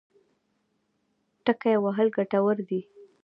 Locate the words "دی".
2.69-2.81